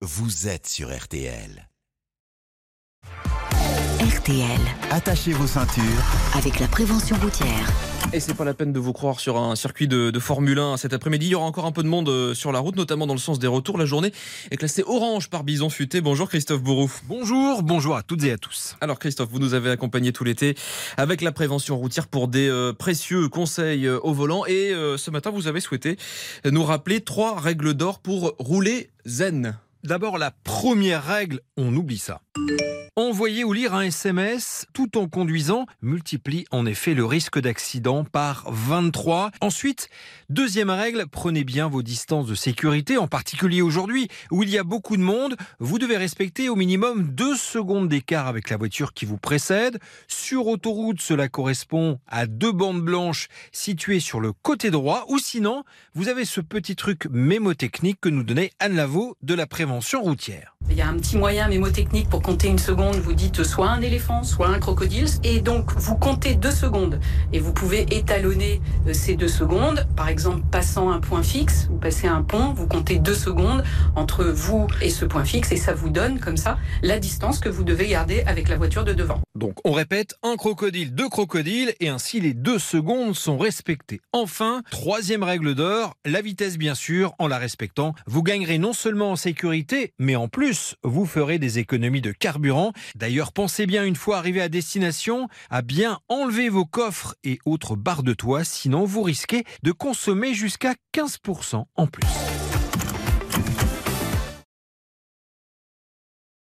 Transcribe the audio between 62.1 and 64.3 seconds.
compter une seconde. Vous dites soit un éléphant,